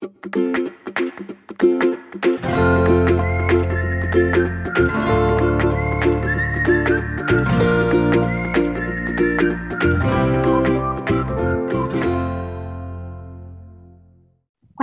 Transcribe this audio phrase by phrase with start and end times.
[0.00, 0.08] 欢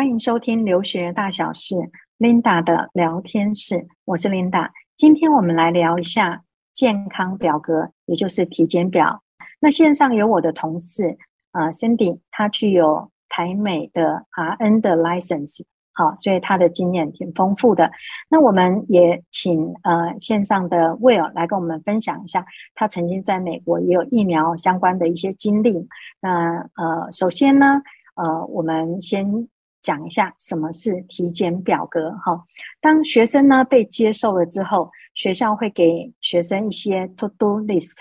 [0.05, 1.75] 迎收听留学大小事
[2.19, 4.69] ，Linda 的聊天室，我是 Linda。
[4.97, 6.43] 今天我们来聊一下
[6.73, 9.23] 健康表格，也就是体检表。
[9.61, 11.17] 那线上有我的同事，
[11.53, 17.91] 呃，Cindy，她具有台美的 RN 的 license，好，所以他的经验挺丰富的。
[18.29, 25.85] 那我们也请呃线上的 Will 来跟我们分享一下，他曾经在美国也有疫苗相关的一些经历。
[26.21, 27.81] 那呃，首先呢，
[28.15, 29.49] 呃，我们先。
[29.85, 32.43] 讲一下什么是体检表格哈。
[32.81, 37.93] 当学生呢被接受了之后，学校会给学生一些 to do list，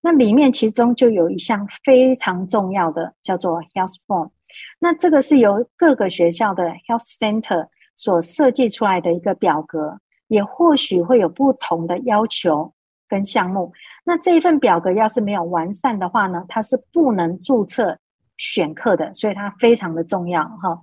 [0.00, 4.30] 那里面其中就有一项非常重要的叫做 health form。
[4.78, 12.72] 那这个是由各个学校的 health center 所设计出来的一个表格，也或许会有不同的要求
[13.08, 13.72] 跟项目。
[14.04, 17.98] 那这一份表格要是没有完善的话呢，它是不能注册。
[18.38, 20.78] 选课的，所以它非常的重要哈。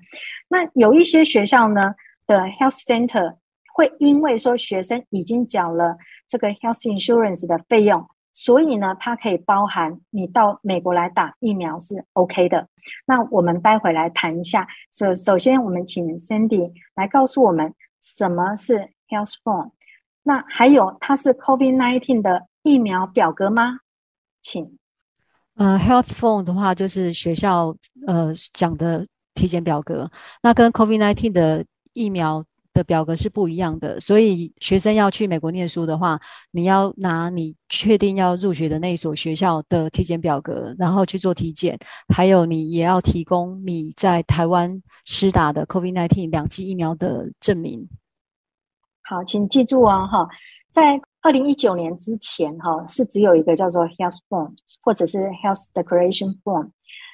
[0.48, 1.94] 那有一些学校呢
[2.26, 3.36] 的 health center
[3.76, 5.96] 会因为说学生已经缴了
[6.28, 8.04] 这个 health insurance 的费用，
[8.34, 12.68] 所以呢，它可以包含你到美国来打疫苗是 OK 的。
[13.06, 14.68] 那我们待会来谈一下。
[14.92, 19.72] 首首先，我们请 Cindy 来告诉我们什么是 health form。
[20.24, 23.80] 那还有，它是 COVID-19 的疫苗表格吗？
[24.42, 24.78] 请。
[25.56, 27.76] 呃，Health Form 的话，就是学校
[28.08, 30.10] 呃讲的体检表格，
[30.42, 32.44] 那跟 COVID-19 的疫苗
[32.74, 34.00] 的表格是不一样的。
[34.00, 36.20] 所以学生要去美国念书的话，
[36.52, 41.78] 你要拿你确定要入学的那一所学校的体检表格，然后去做体检。
[42.14, 47.88] 还有你也要提供你在台湾施打的 COVID-19 两剂疫苗的证明。
[49.04, 50.28] 好，请记住哦，哈，
[50.72, 51.00] 在。
[51.26, 54.52] 二零一九年之前，哈是只有一个叫做 Health Form
[54.82, 56.72] 或者是 Health Declaration Form，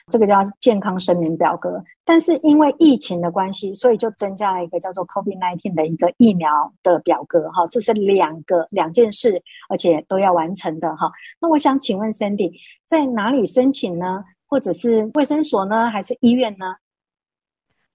[0.10, 1.84] 这个叫健康声明表格。
[2.04, 11.12] 但是因为疫情的关系，所以就增加了一个叫做 COVID-19 的一个疫苗的表格，哈，这是两个两件事，而且都要完成的，哈。
[11.40, 12.52] 那我想请问 Cindy，
[12.86, 14.24] 在哪里申请呢？
[14.48, 15.90] 或者是卫生所呢？
[15.90, 16.76] 还是医院呢？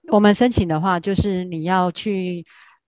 [0.09, 2.45] 我们申请的话，就是你要去。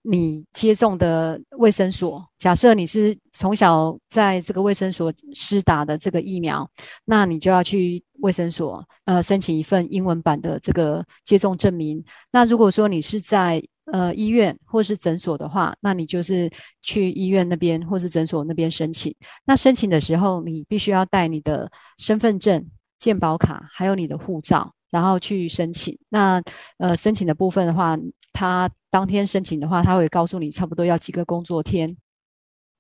[0.08, 6.70] 你接种的卫生所，假设你是从小在这个卫生所施打的这个疫苗，
[7.06, 12.02] 那你就要去卫生所，呃，申请一份英文版的这个接种证明。
[12.30, 13.62] 那如果说你是在
[13.92, 16.50] 呃医院或是诊所的话，那你就是
[16.82, 19.14] 去医院那边或是诊所那边申请。
[19.44, 22.64] 那申请的时候，你必须要带你的身份证、
[22.98, 25.96] 健保卡，还有你的护照，然后去申请。
[26.08, 26.42] 那
[26.78, 27.96] 呃，申请的部分的话，
[28.32, 31.96] 他当天申请的话，他会告诉你差不多要几个工作天。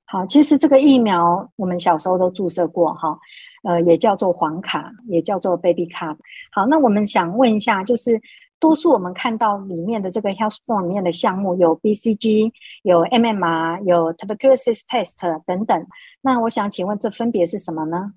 [0.06, 3.18] 好，其实这个疫苗我们小时候都注射过哈，
[3.64, 6.16] 呃，也叫做黄卡，也叫做 Baby cup。
[6.52, 8.20] 好，那我们想问一下，就是
[8.60, 12.52] 多数我们看到里面的这个 Health Form 里面的项目有 BCG、
[12.84, 15.86] 有 MMR、有 Tuberculosis Test 等等，
[16.22, 18.12] 那我想请问这分别是什么呢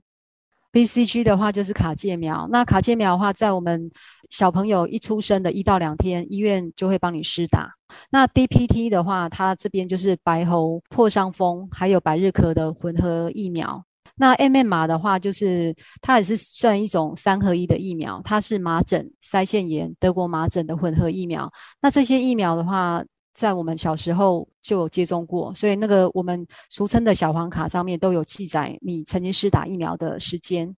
[0.72, 3.90] ？BCG 的话就是卡介苗，那卡介苗的话，在我们
[4.30, 7.69] 小朋友一出生的一到两天，医院就会帮你施打。
[8.12, 13.84] 那 DPT 的话，它这边就是白喉、破伤风还有百日咳的混合疫苗。
[14.16, 21.51] 那 MMR 的话，就是它也是算一种三合一的疫苗，它是麻疹、腮腺炎、德国麻疹的混合疫苗。
[21.81, 23.01] 那这些疫苗的话，
[23.34, 30.75] 在我们小时候就有接种过，所以那个我们俗称的小黄卡上面都有记载你曾经施打疫苗的时间。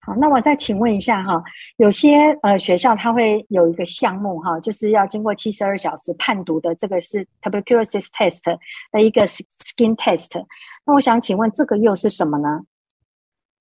[0.00, 1.42] 好，那我再请问一下哈，
[1.76, 8.42] 有些呃学校它会有一个项目哈，就是要经过七十二小时判读的，这个是 tuberculosis test
[8.90, 10.44] 的一个 skin test。
[10.84, 12.60] 那我想请问这个又是什么呢？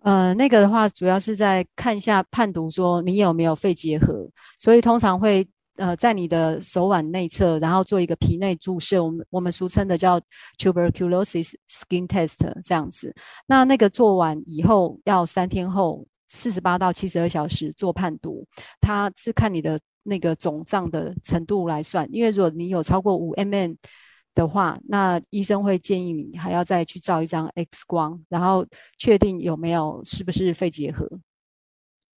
[0.01, 5.47] 呃，那个的话主要是在看一下判读说你有没有肺结核，所以通常会。
[5.77, 10.21] 呃，在你的手腕内侧，然后做一个皮内注射，我们我们俗称的叫
[10.59, 13.13] tuberculosis skin test 这样子。
[13.47, 18.45] 那那个做完以后，要三天后，四十八到七十二小时做判读，
[18.79, 22.07] 它是看你的那个肿胀的程度来算。
[22.11, 23.75] 因为如果你有超过五 mm
[24.35, 28.65] 的话，那医生会建议你还要再去照一张 X 光，然后
[28.97, 31.07] 确定有没有是不是肺结核。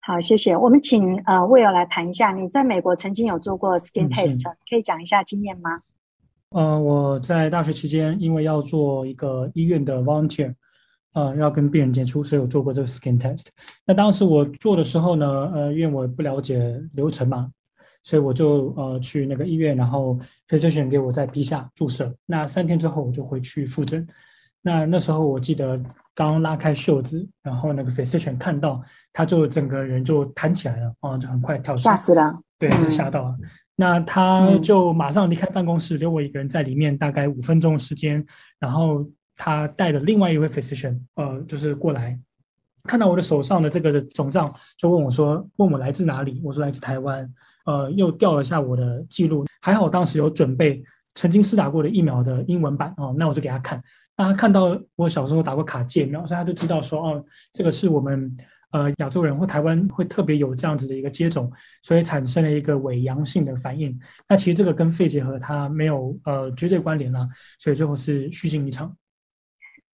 [0.06, 0.56] 好，谢谢。
[0.56, 5.80] 我们请呃 Will 来谈一下，你在美国曾经有做过 skin test，可以讲一下经验吗？
[6.50, 10.54] 呃，我在大学期间，因为要做一个医院的 volunteer，
[11.12, 13.46] 呃，要跟病人接触，所以我做过这个 skin test。
[13.84, 17.50] 那当时我做的时候呢，呃，因为我不了解流程嘛，
[18.04, 20.16] 所以我就呃去那个医院，然后
[20.48, 22.14] physician 给我在皮下注射。
[22.26, 24.06] 那三天之后我就回去复诊。
[24.66, 25.80] 那那时候我记得
[26.12, 28.82] 刚拉开袖子，然后那个 physician 看到，
[29.12, 31.92] 他就整个人就弹起来了，哦，就很快跳起来。
[31.92, 32.36] 吓死了。
[32.58, 33.36] 对，就吓到了。
[33.40, 38.26] 嗯、那他就马上离开办公室，留我一个人在里面，大概五分钟的时间。
[38.58, 42.18] 然后他带着另外一位 physician，呃，就是过来。
[42.88, 47.32] 看到我的手上的这个肿胀，就问我说：“问我来自哪里？”我说：“来自台湾。”
[47.66, 50.82] 呃，又调了一下我的记录，还好当时有准备
[51.14, 53.80] 曾经施打过的疫苗的英文版哦，那我就给他看。
[54.16, 58.36] 那他看到我小时候打过卡介苗，所以他就知道说：“哦，这个是我们
[58.72, 61.50] 呃亚洲人或台湾会特别有这样子的一个接种，
[61.82, 63.98] 所以产生了一个伪阳性的反应。
[64.28, 67.28] 那其实这个跟肺结核它没有呃绝对关联啦，
[67.58, 68.96] 所以最后是虚惊一场。”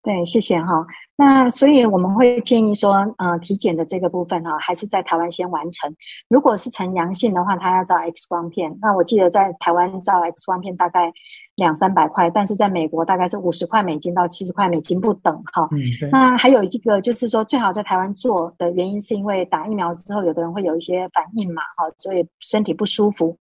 [0.04, 0.84] 对，谢谢哈。
[1.14, 5.94] 那所以我们会建议说，呃，体检的这个部分哈，还是在台湾先完成。
[6.28, 8.76] 如果是呈阳性的话，他要照 X 光片。
[8.80, 11.12] 那我记得在台湾照 X 光片大概
[11.56, 15.68] 两三百块，但是在美国大概是五十块美金到七十块美金不等哈。
[15.70, 23.36] 嗯，那还有一个就是说，最好在台湾做的原因是因为打疫苗之后，有的人会有一些反应嘛，哈，所以身体不舒服。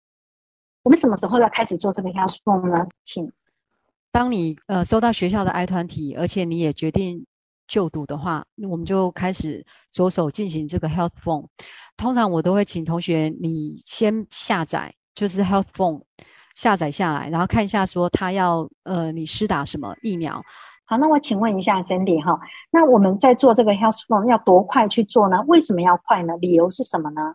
[0.83, 2.87] 我们什么时候要开始做这个 HealthPhone 呢？
[3.05, 3.31] 请。
[4.11, 7.25] 当你呃收到学校的 I 团体而且你也决定
[7.69, 11.47] 就读的话，我们就开始着手进行这个 Health Phone。
[11.97, 16.03] 通常我都会请同学你先下载，就是 Health Phone
[16.61, 20.43] 下载下来，然后看一下说他要呃你施打什么疫苗。
[20.85, 22.39] 好，那我请问一下 Sandy 哈，
[22.71, 25.43] 那我们在做这个 Health Phone 要多快去做呢？
[25.47, 26.37] 为什么要快呢？
[26.37, 27.33] 理由是什么呢？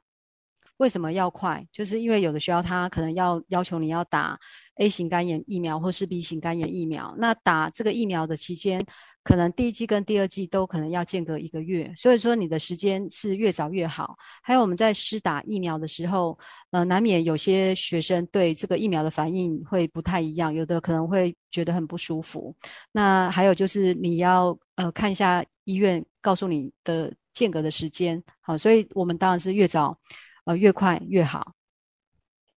[0.78, 1.66] 为什么要快？
[1.72, 4.38] 就是因为有的学校他可能要要求你要打
[4.76, 8.86] A 型肝炎疫苗或是 B 型肝炎疫苗，那打这个疫苗的期间，
[9.24, 14.18] 可能第一剂跟第二剂都可能要间隔一个月，所以说你的时间是越早越好。
[14.44, 16.38] 还有我们在施打疫苗的时候，
[16.72, 22.54] 呃，难免有些学生对这个疫苗的反应会不太一样，有的可能会觉得很不舒服。
[22.92, 29.98] 那还有就是你要呃看一下医院告诉你的间隔的时间，好，所以我们当然是越早。
[30.46, 31.52] 呃，越快越好。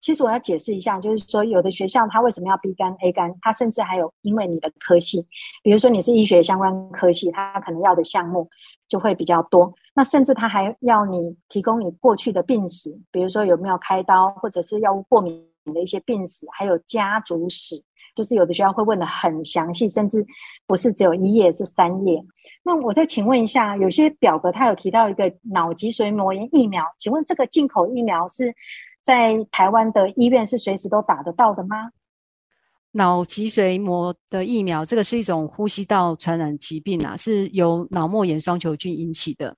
[0.01, 5.27] 其实我要解释一下，就是说，有的学校它为什么要 B 肝 A 肝，它甚至还有因为你的科系，
[5.63, 8.49] 比如说你是医学相关科系，它可能要的项目
[8.89, 9.75] 就会比较多。
[9.95, 15.45] 那甚至它还要你提供你过去的病史，比如说有没有开刀，或者是药物过敏
[15.75, 17.75] 的一些病史，还有家族史。
[18.19, 20.27] 就是有的学校会问的很详细，甚至
[20.67, 22.21] 不是只有一页，是三页。
[22.65, 28.53] 那我再请问一下，有些表格它有提到一个脑脊髓膜炎疫苗，请问这个进口疫苗是
[29.05, 31.91] 在台湾的医院是随时都打得到的吗？
[32.93, 39.55] 脑脊髓膜的疫苗，这个是一种呼吸道传染疾病啊，是由脑膜炎双球菌引起的。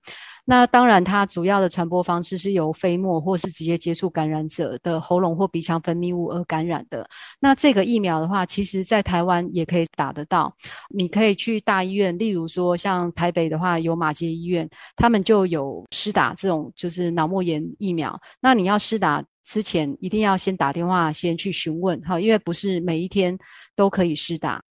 [0.47, 7.09] 那当然，它主要的传播方式是由飞沫或是直接接触感染者的喉咙或鼻腔分泌物而感染的。
[7.39, 10.53] 那这个疫苗的话，其实在台湾也可以打得到。
[10.89, 18.19] 你可以去大医院，例如说像台北的话，有马偕医院，他们就有施打这种就是脑膜炎疫苗。
[18.41, 23.37] 那你要施打之前，一定要先打电话先去询问哈，因为不是每一天
[23.75, 24.63] 都可以施打。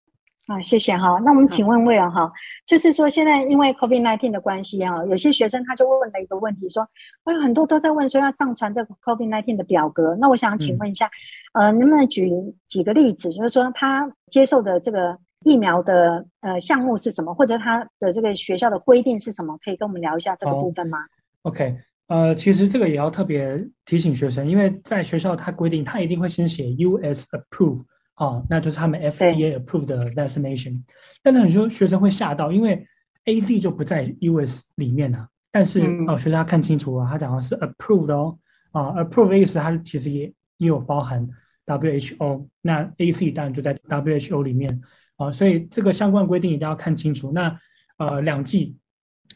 [0.47, 1.19] 啊，谢谢哈。
[1.25, 2.31] 那我们请问魏儿哈，
[2.65, 6.87] 就是说现在因为 COVID-19 的关系啊，有些学生他就问了一个问题，说，
[7.25, 10.15] 哎，很多都在问说要上传这个 COVID-19 的表格。
[10.15, 11.07] 那我想请问一下，
[11.53, 12.31] 嗯、呃，能不能举
[12.69, 19.57] 几个例子，就是说他接受的这个疫苗的呃项目是什么，或者他的这个学校的规定是什么？
[19.61, 20.99] 可以跟我们聊一下这个部分吗
[21.43, 21.77] ？OK，
[22.09, 27.81] 呃，其实这个也要特别提醒学生，因为在学校他规定他一定会先写 US approve
[28.15, 30.81] 啊，那就是他们 FDA approved 的 vaccination，
[31.23, 32.85] 但是很多学生会吓到，因为
[33.25, 35.27] AZ 就不在 US 里面啊。
[35.51, 38.37] 但是、嗯、哦，学生要看清楚啊，他讲的是 approved 哦，
[38.71, 40.25] 啊，approved 的意思它其实也
[40.57, 41.27] 也有包含
[41.65, 44.81] WHO，那 AZ 当然就在 WHO 里面
[45.17, 47.31] 啊，所以这个相关规定一定要看清楚。
[47.31, 47.55] 那
[47.97, 48.77] 呃，两剂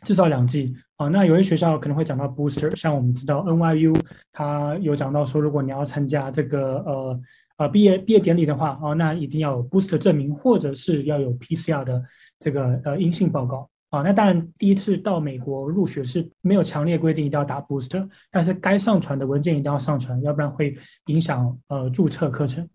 [0.01, 3.95] 至少两剂啊，那有些学校可能会讲到 booster，像我们知道 NYU
[4.31, 7.21] 它有讲到说，如果你要参加这个呃。
[7.57, 12.03] 呃，毕业毕业典礼的话，哦，那一定要有 booster 证明，或者是要有 PCR 的
[12.39, 14.01] 这个呃阴性报告啊。
[14.01, 22.67] 那当然，第一次到美国入学是没有强烈规定一定要打 booster，但是该上传的文件一定要上传，要不然会影响呃注册课程。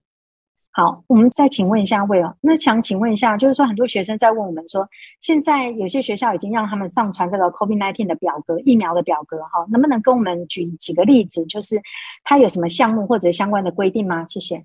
[0.79, 4.89] 好，我们再请问一下魏哦，那想请问一下，就是说很多学生在问我们说，
[5.21, 11.83] 现在有些学校已经让他们上传这个 COVID-19 的表格、疫苗的表格，哈，能不能跟我们举几个例子，就是
[12.23, 14.25] 它有什么项目或者相关的规定吗？
[14.27, 14.65] 谢谢。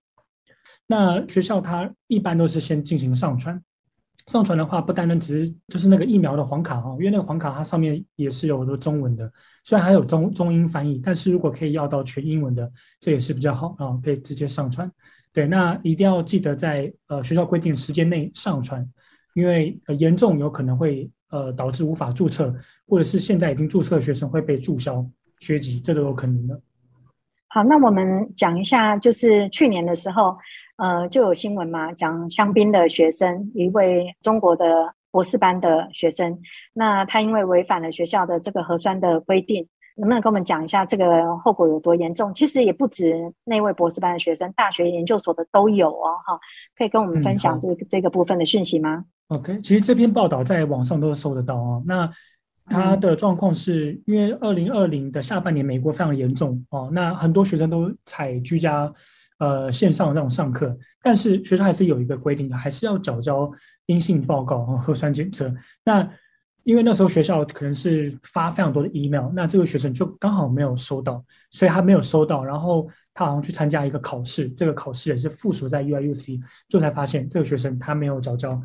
[0.85, 3.59] 那学校它一般都是先进行上传，
[4.27, 9.27] 上传的话，不单单只是就是那个疫苗的黄卡哈，因为那个黄卡它上面也是有很多中文的，
[9.63, 14.91] 虽然还有中中英翻译，但是如果可以要到全英文的，这也是比较好啊，可以直接上传。
[15.33, 18.87] 对，那一定要记得在呃学校规定时间内上传，
[19.33, 22.53] 因为呃严重有可能会呃导致无法注册，
[22.87, 25.03] 或者是现在已经注册的学生会被注销
[25.39, 26.61] 学籍，这都有可能的。
[27.47, 30.37] 好，那我们讲一下，就是去年的时候，
[30.77, 36.39] 呃，就有新闻嘛，讲香槟的学生，一位中国的博士班的学生，
[36.73, 42.33] 那他因为违反了学校的这个核酸的规定，能不能跟我们讲一下这个后果有多严重？
[42.33, 46.39] 其实也不止那位博士班的学生，大学研究所的都有哦，哈，
[46.77, 51.83] 可以跟我们分享这个、嗯、这个部分的讯息吗？OK，其实这篇报道在网上都搜得到哦。
[51.85, 52.09] 那
[52.65, 58.91] 他的状况是因为二零二零的下半年，美国非常严重哦，那很多学生都采居家
[59.39, 63.51] 呃线上这种上课，但是学生还是有一个规定的，还是要缴交
[63.87, 65.53] 阴性报告和核酸检测。
[65.83, 66.09] 那
[66.63, 78.61] 因为那时候学校可能是发非常多的 email，那这个学生就刚好没有收到，所以他没有收到，然后他好像去参加一个考试，这个考试也是附属在 UIUC，就才发现这个学生他没有缴交。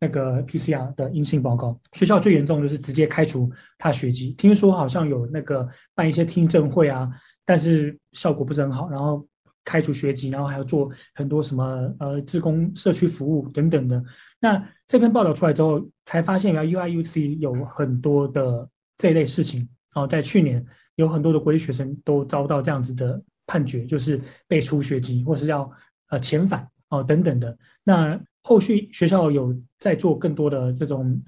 [0.00, 4.32] 那个 PCR 的阴性报告，学校最严重的就是直接开除他学籍。
[4.32, 7.08] 听说好像有那个办一些听证会啊，
[7.44, 9.24] 但是效果不是很好，然后
[9.64, 14.02] 开除学籍，然后还要做很多什么呃志工社区服务等等的。
[14.40, 19.68] 那这篇报道出来之后，才发现原来 UIUC 有很多的这类事情。
[19.94, 20.64] 然后在去年
[20.94, 25.70] 有很多的国际学生都遭到这样子的判决，就是被除学籍或是要
[26.08, 27.54] 呃遣返哦等等的。
[27.84, 31.22] 那后续学校有在做更多的这种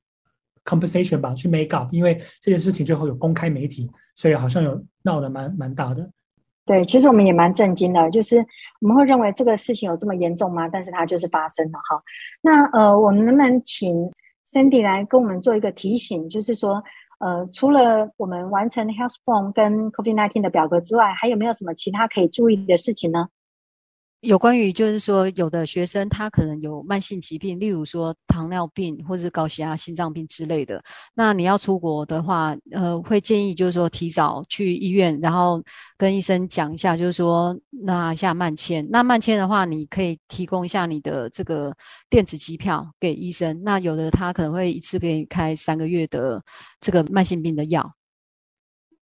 [0.64, 6.10] compensation 吧，去 make up，因为这件事情最后有公开媒体，所以好像有闹得蛮蛮大的。
[6.66, 8.38] 对，其实我们也蛮震惊的，就是
[8.80, 10.66] 我们会认为这个事情有这么严重吗？
[10.66, 12.02] 但是它就是发生了哈。
[12.40, 14.10] 那呃，我们能不能请
[14.46, 16.82] Sandy 来跟我们做一个提醒，就是说
[17.20, 23.28] 呃，除了我们完成 Health Form 跟 COVID-19 的表格之外，还有没有什么其他可以注意的事情呢？
[24.24, 30.82] 有关于就是说，有的学生他可能有慢性疾病，例如说糖尿病或是高血压、心脏病之类的。
[31.14, 35.62] 那你要出国的话，呃，会建议就是说提早去医院，然后
[35.96, 38.86] 跟医生讲一下，就是说拿一下慢签。
[38.90, 41.74] 那慢签的话，你可以提供一下你的这个
[42.08, 43.62] 电子机票给医生。
[43.62, 46.42] 那有的他可能会一次给你开三个月的
[46.80, 47.92] 这个慢性病的药。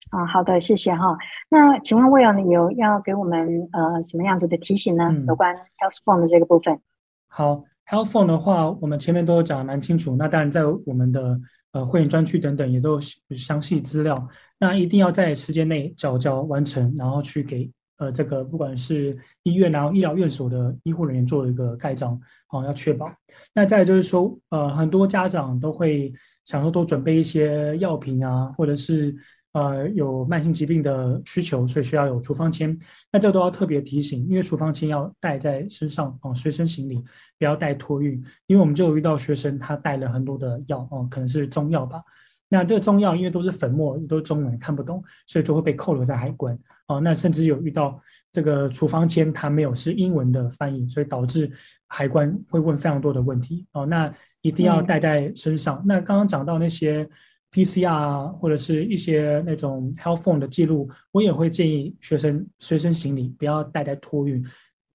[0.09, 1.16] 啊，好的，谢谢哈。
[1.50, 5.04] 那请问 Will，你有要给我们呃什么样子的提醒呢？
[5.09, 6.80] 嗯、有关 HealthPhone 的这个部分。
[7.28, 10.16] 好，HealthPhone 的话，我们前面都讲的蛮清楚。
[10.16, 11.38] 那当然，在我们的
[11.73, 13.00] 呃会员专区等等也都有
[13.37, 14.26] 详细资料。
[14.59, 23.09] 那一定要在时间内缴交完成，然后去给呃这个不管是医院然后医疗院所的医护人员做一个盖章，好、哦，要确保。
[23.54, 26.12] 那再就是说，呃，很多家长都会
[26.47, 29.14] 想说多准备一些药品啊，或者是。
[29.52, 32.78] 呃，有慢性疾病的需求，所以需要有处方签。
[33.11, 37.02] 那这个都要特别提醒，因为处方签要带在身上哦，随身行李
[37.37, 38.12] 不要带托运。
[38.47, 42.00] 因为我们就有遇到学生，他带了很多的药哦，可能是中药吧。
[42.49, 47.00] 那这个中药因为都是粉末，都是中文看不懂，所以就会被扣留在海关哦。
[47.00, 51.50] 那甚至有遇到这个处方签，它没有是英文的翻译，所以导致
[51.88, 53.85] 海关会问非常多的问题哦。
[53.85, 55.78] 那一定要带在身上。
[55.78, 57.09] 嗯、那刚刚讲到那些。
[57.52, 64.45] PCR 或者是一些那种 HealthPhone 的记录，我也会建议学生随身行李不要带在托运。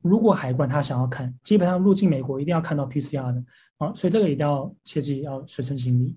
[0.02, 3.44] 如果海关他想要看，基本上入境美国一定要看到 PCR 的
[3.78, 6.16] 啊，所以这个一定要切记要随身行李。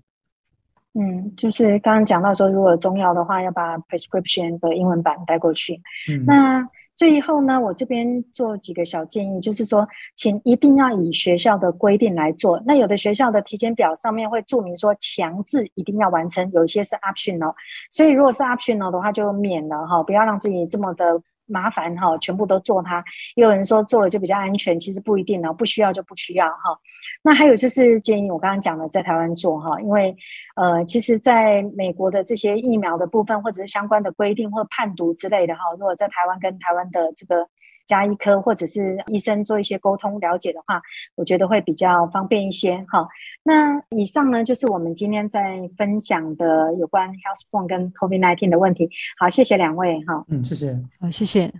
[0.93, 5.81] 嗯，就是刚刚讲到说，如果中药的话，要把 prescription 的英文版带过去。
[6.09, 6.69] 嗯，那。
[6.99, 12.61] 最后呢，我这边做几个小建议，就是说，请一定要以学校的规定来做。
[12.65, 17.55] 那有的学校的体检表上面会注明说，强制一定要完成，有一些是 optional，
[17.89, 21.05] 所以如果是 optional 的话，就免了哈，不要让自己这么的。
[21.49, 23.03] 麻烦哈，全部都做它。
[23.35, 26.77] 也有人说做了就比较安全，其实不一定呢，不需要就不需要哈。
[27.21, 30.15] 那还有就是建议我刚刚讲的，在台湾做哈，因为
[30.55, 37.47] 呃，其实在美国的这些疫苗的部分，或者是相关的规定或判读之类的哈，如果在台湾跟台湾的这个。
[37.89, 40.79] 家医科或者是医生做一些沟通了解的话，
[41.15, 43.07] 我觉得会比较方便一些哈。
[43.43, 48.87] 那以上呢，就是我们今天在分享的有关 HealthPhone 跟 COVID-19 的问题。
[49.17, 50.23] 好，谢谢两位哈。
[50.29, 50.77] 嗯，谢谢。
[50.99, 51.51] 好，谢谢。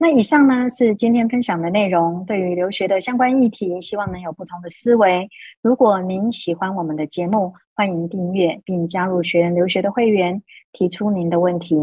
[0.00, 5.28] 那以上呢是今天分享的内容，对于留学的相关议题，希望能有不同的思维。
[5.62, 10.42] 如果您喜欢我们的节目，欢迎订阅并加入学人留学的会员，
[10.72, 11.76] 提出您的问题。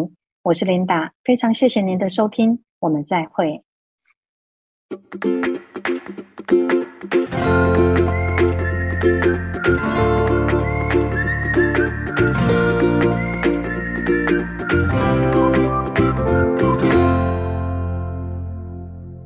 [0.44, 3.62] 我是 Linda，非常谢谢您的收听，我们再会。
[4.92, 5.56] Thank you.